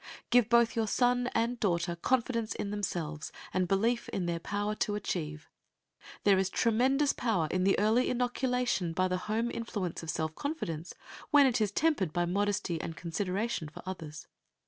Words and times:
Give 0.31 0.49
both 0.49 0.75
your 0.75 0.87
son 0.87 1.27
and 1.35 1.59
daughter 1.59 1.95
confidence 1.95 2.55
in 2.55 2.71
themselves 2.71 3.31
and 3.53 3.67
belief 3.67 4.09
in 4.09 4.25
their 4.25 4.39
power 4.39 4.73
to 4.77 4.95
achieve. 4.95 5.47
There 6.23 6.39
is 6.39 6.49
tremendous 6.49 7.13
power 7.13 7.47
in 7.51 7.65
the 7.65 7.77
early 7.77 8.09
inoculation 8.09 8.93
by 8.93 9.07
the 9.07 9.17
home 9.29 9.51
influence 9.51 10.01
of 10.01 10.09
self 10.09 10.33
confidence, 10.33 10.95
when 11.29 11.45
it 11.45 11.61
is 11.61 11.69
tempered 11.71 12.13
by 12.13 12.25
modesty 12.25 12.81
and 12.81 12.97
consideration 12.97 13.69
for 13.69 13.83
others. 13.85 14.25